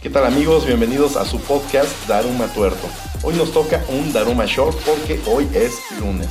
[0.00, 0.64] ¿Qué tal amigos?
[0.64, 2.86] Bienvenidos a su podcast Daruma Tuerto.
[3.24, 6.28] Hoy nos toca un Daruma Short porque hoy es lunes.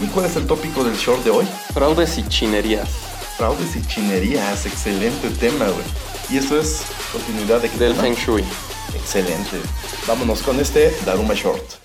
[0.00, 1.44] ¿Y cuál es el tópico del short de hoy?
[1.74, 2.88] Fraudes y chinerías.
[3.36, 5.84] Fraudes y chinerías, excelente tema, güey.
[6.30, 6.80] Y eso es
[7.12, 8.04] continuidad de Del tema?
[8.04, 8.44] Feng Shui.
[8.94, 9.58] Excelente.
[10.08, 11.83] Vámonos con este Daruma Short.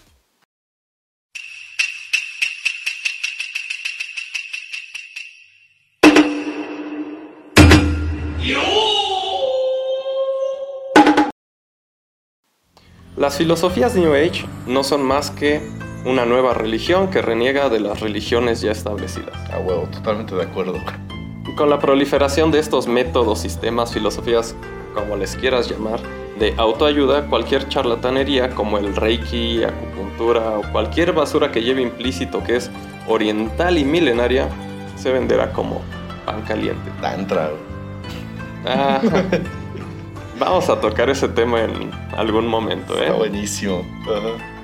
[13.19, 15.61] Las filosofías New Age no son más que
[16.05, 19.35] una nueva religión que reniega de las religiones ya establecidas.
[19.51, 20.75] A huevo, totalmente de acuerdo.
[21.57, 24.55] Con la proliferación de estos métodos, sistemas, filosofías,
[24.93, 25.99] como les quieras llamar,
[26.39, 32.55] de autoayuda, cualquier charlatanería como el reiki, acupuntura o cualquier basura que lleve implícito que
[32.55, 32.71] es
[33.05, 34.47] oriental y milenaria,
[34.95, 35.81] se venderá como
[36.25, 36.89] pan caliente.
[37.01, 37.49] Tantra.
[38.65, 39.01] Ah,
[40.39, 43.03] vamos a tocar ese tema en algún momento, ¿eh?
[43.03, 43.85] Está buenísimo.
[44.03, 44.59] Ajá.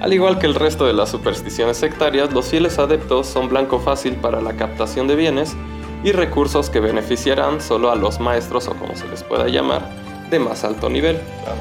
[0.00, 4.16] Al igual que el resto de las supersticiones sectarias, los fieles adeptos son blanco fácil
[4.16, 5.54] para la captación de bienes
[6.02, 9.88] y recursos que beneficiarán solo a los maestros o como se les pueda llamar,
[10.28, 11.20] de más alto nivel.
[11.44, 11.60] Claro.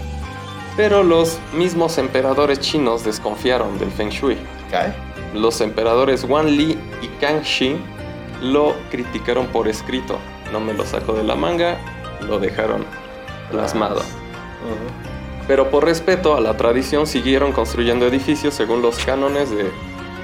[0.75, 4.37] Pero los mismos emperadores chinos desconfiaron del Feng Shui.
[4.71, 4.91] ¿Cae?
[5.35, 7.77] Los emperadores Wan Li y Kang Shi
[8.41, 10.17] lo criticaron por escrito.
[10.51, 11.77] No me lo saco de la manga,
[12.21, 12.85] lo dejaron
[13.51, 14.01] plasmado.
[15.47, 19.69] Pero por respeto a la tradición siguieron construyendo edificios según los cánones de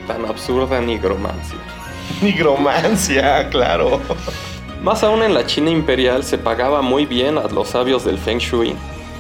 [0.08, 1.58] tan absurda nigromancia.
[2.22, 4.00] Nigromancia, claro.
[4.82, 8.38] Más aún en la China imperial se pagaba muy bien a los sabios del Feng
[8.38, 8.76] Shui,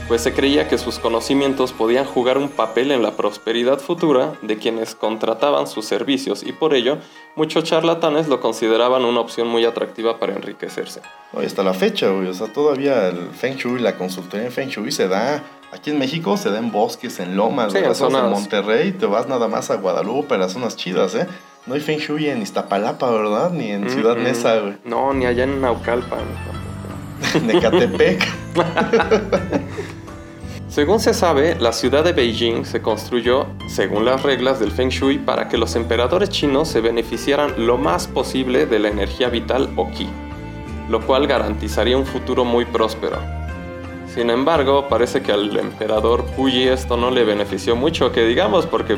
[0.07, 4.57] pues se creía que sus conocimientos podían jugar un papel en la prosperidad futura de
[4.57, 6.97] quienes contrataban sus servicios y por ello
[7.35, 11.01] muchos charlatanes lo consideraban una opción muy atractiva para enriquecerse.
[11.33, 12.27] Oye, hasta la fecha, güey.
[12.27, 15.43] O sea, todavía el Feng Shui, la consultoría en Feng Shui se da.
[15.73, 19.27] Aquí en México se da en bosques, en lomas, Sí, en zonas- Monterrey, te vas
[19.27, 21.27] nada más a Guadalupe, a las zonas chidas, ¿eh?
[21.65, 23.51] No hay Feng Shui en Iztapalapa, ¿verdad?
[23.51, 24.23] Ni en Ciudad Mm, mm.
[24.23, 24.77] Neza, güey.
[24.85, 26.19] No, ni allá en Naucalpan.
[27.33, 28.23] En Ecatepec.
[30.69, 35.17] Según se sabe, la ciudad de Beijing se construyó según las reglas del Feng Shui
[35.17, 39.89] para que los emperadores chinos se beneficiaran lo más posible de la energía vital o
[39.89, 40.07] Qi,
[40.89, 43.17] lo cual garantizaría un futuro muy próspero.
[44.13, 48.97] Sin embargo, parece que al emperador Puyi esto no le benefició mucho, que digamos, porque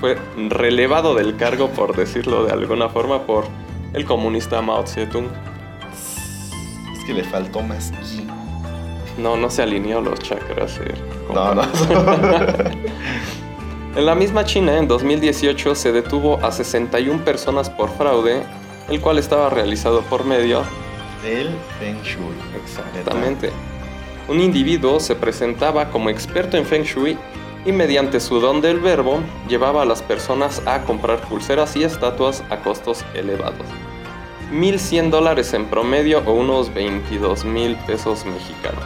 [0.00, 0.18] fue
[0.48, 3.46] relevado del cargo, por decirlo de alguna forma, por
[3.94, 5.28] el comunista Mao Zedong.
[6.92, 8.39] es que le faltó más ki.
[9.18, 10.78] No, no se alineó los chakras.
[10.78, 10.94] eh,
[11.32, 11.62] No, no.
[13.96, 18.44] En la misma China, en 2018, se detuvo a 61 personas por fraude,
[18.88, 20.62] el cual estaba realizado por medio.
[21.26, 21.50] El
[21.80, 22.22] Feng Shui.
[22.64, 23.50] Exactamente.
[24.28, 27.18] Un individuo se presentaba como experto en Feng Shui
[27.66, 32.44] y mediante su don del verbo llevaba a las personas a comprar pulseras y estatuas
[32.48, 33.66] a costos elevados.
[34.52, 38.84] 1.100 dólares en promedio o unos 22 mil pesos mexicanos.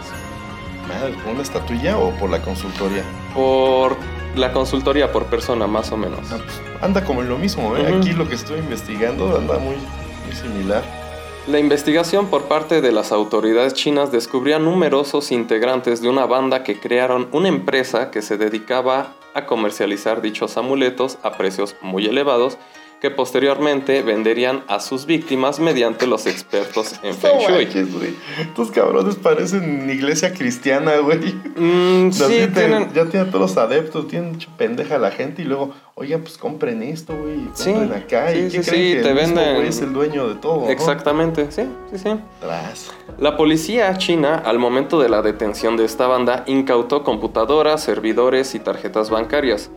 [0.88, 3.02] Madre, ¿por una estatuilla o por la consultoría?
[3.34, 3.96] Por
[4.36, 6.20] la consultoría por persona, más o menos.
[6.30, 7.94] Ah, pues, anda como en lo mismo, ¿eh?
[7.98, 10.82] Aquí lo que estoy investigando anda muy, muy similar.
[11.46, 16.62] La investigación por parte de las autoridades chinas descubrió a numerosos integrantes de una banda
[16.62, 22.56] que crearon una empresa que se dedicaba a comercializar dichos amuletos a precios muy elevados
[23.00, 27.64] que posteriormente venderían a sus víctimas mediante los expertos en Feng No Shui.
[27.66, 27.88] manches.
[28.40, 31.18] Estos cabrones parecen iglesia cristiana, güey.
[31.18, 32.92] Mm, sí, tienen...
[32.94, 36.82] Ya tienen todos los adeptos, tienen pendeja a la gente y luego, oigan, pues compren
[36.82, 38.30] esto, güey, y Sí, compren acá.
[38.32, 40.62] sí, ¿Y sí, que te el mismo venden- güey es el dueño de todo?
[40.62, 40.70] ¿no?
[40.70, 41.62] Exactamente, sí,
[41.92, 42.10] sí, sí.
[42.40, 42.90] Tras.
[43.18, 48.60] La policía china, al momento de la detención de esta banda, incautó computadoras, servidores y
[48.60, 49.70] tarjetas bancarias.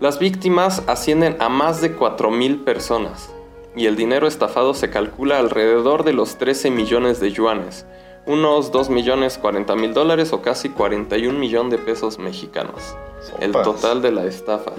[0.00, 3.30] Las víctimas ascienden a más de 4.000 personas
[3.76, 7.86] y el dinero estafado se calcula alrededor de los 13 millones de yuanes,
[8.26, 12.96] unos 2 millones 40 mil dólares o casi 41 millones de pesos mexicanos.
[13.40, 14.72] El total de la estafa.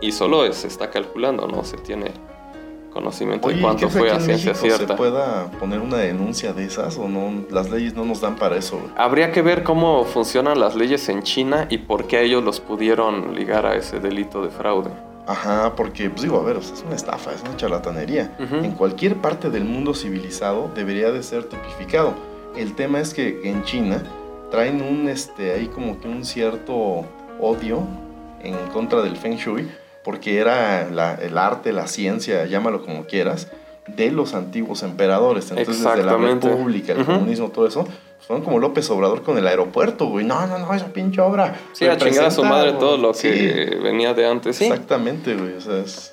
[0.00, 2.12] Y solo se está calculando, no se tiene
[2.98, 4.88] conocimiento Oye, de ¿y cuánto fue a en ciencia cierta.
[4.88, 7.44] se pueda poner una denuncia de esas o no?
[7.50, 8.80] Las leyes no nos dan para eso.
[8.96, 12.58] Habría que ver cómo funcionan las leyes en China y por qué a ellos los
[12.60, 14.90] pudieron ligar a ese delito de fraude.
[15.28, 18.34] Ajá, porque, pues digo, a ver, o sea, es una estafa, es una charlatanería.
[18.38, 22.14] En cualquier parte del mundo civilizado debería de ser tipificado.
[22.56, 24.02] El tema es que en China
[24.50, 27.04] traen un, este, ahí como que un cierto
[27.38, 27.82] odio
[28.42, 29.68] en contra del Feng Shui,
[30.08, 33.48] porque era la- el arte, la ciencia, llámalo como quieras,
[33.86, 35.50] de los antiguos emperadores.
[35.50, 36.12] Entonces, desde la
[36.56, 37.86] República, el comunismo, todo eso,
[38.26, 40.24] fueron como López Obrador con el aeropuerto, güey.
[40.24, 41.60] No, no, no, esa pinche obra.
[41.72, 44.56] Sí, a chingar a su madre todo lo que venía de antes.
[44.56, 44.64] Sí.
[44.64, 45.52] Exactamente, güey.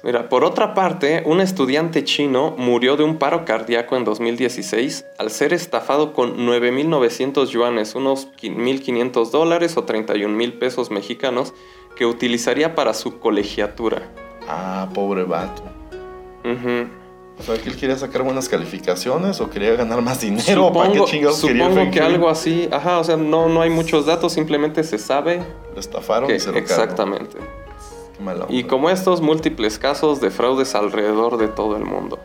[0.03, 5.30] Mira, por otra parte, un estudiante chino murió de un paro cardíaco en 2016 al
[5.30, 11.53] ser estafado con 9.900 yuanes, unos 1.500 dólares o 31 mil pesos mexicanos,
[11.95, 14.09] que utilizaría para su colegiatura.
[14.47, 15.63] Ah, pobre vato.
[17.38, 20.68] O sea, que él quería sacar buenas calificaciones o quería ganar más dinero.
[20.68, 22.69] Supongo, ¿Para qué chingados supongo que algo así.
[22.71, 25.44] Ajá, o sea, no, no hay muchos datos, simplemente se sabe.
[25.74, 27.38] Lo estafaron y se lo Exactamente.
[28.18, 32.19] Qué mala y como estos múltiples casos de fraudes alrededor de todo el mundo.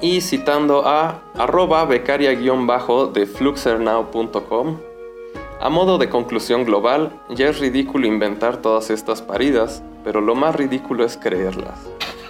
[0.00, 4.78] Y citando a arroba becaria-bajo de fluxernow.com,
[5.60, 10.56] a modo de conclusión global, ya es ridículo inventar todas estas paridas, pero lo más
[10.56, 11.78] ridículo es creerlas.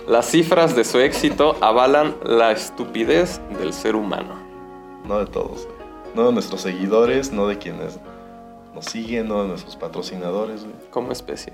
[0.09, 4.35] Las cifras de su éxito avalan la estupidez del ser humano.
[5.07, 5.69] No de todos,
[6.17, 8.01] no de nuestros seguidores, no de quienes
[8.75, 10.67] nos siguen, no de nuestros patrocinadores.
[10.91, 11.53] Como especie.